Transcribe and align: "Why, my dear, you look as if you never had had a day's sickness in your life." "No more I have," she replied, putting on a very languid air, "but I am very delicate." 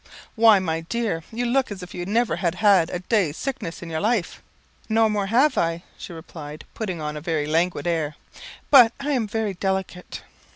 "Why, 0.33 0.57
my 0.57 0.79
dear, 0.81 1.21
you 1.31 1.45
look 1.45 1.71
as 1.71 1.83
if 1.83 1.93
you 1.93 2.07
never 2.07 2.37
had 2.37 2.55
had 2.55 2.89
a 2.89 2.97
day's 3.01 3.37
sickness 3.37 3.83
in 3.83 3.89
your 3.91 3.99
life." 4.01 4.41
"No 4.89 5.07
more 5.07 5.25
I 5.25 5.27
have," 5.27 5.81
she 5.95 6.11
replied, 6.11 6.65
putting 6.73 6.99
on 6.99 7.15
a 7.15 7.21
very 7.21 7.45
languid 7.45 7.85
air, 7.85 8.15
"but 8.71 8.93
I 8.99 9.11
am 9.11 9.27
very 9.27 9.53
delicate." 9.53 10.23